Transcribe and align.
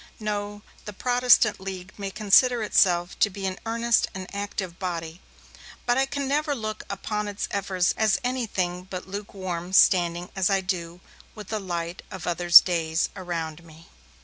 No, 0.19 0.63
the 0.85 0.93
Protestant 0.93 1.59
League 1.59 1.93
may 1.95 2.09
consider 2.09 2.63
itself 2.63 3.19
to 3.19 3.29
be 3.29 3.45
an 3.45 3.59
earnest 3.67 4.07
and 4.15 4.25
active 4.33 4.79
body, 4.79 5.21
but 5.85 5.95
I 5.95 6.07
can 6.07 6.27
never 6.27 6.55
look 6.55 6.83
upon 6.89 7.27
its 7.27 7.47
efforts 7.51 7.93
as 7.95 8.17
anything 8.23 8.85
but 8.89 9.07
lukewarm, 9.07 9.73
standing, 9.73 10.31
as 10.35 10.49
I 10.49 10.59
do, 10.61 11.01
with 11.35 11.49
the 11.49 11.59
light 11.59 12.01
of 12.09 12.25
other 12.25 12.49
days 12.49 13.09
around 13.15 13.63
me. 13.63 13.89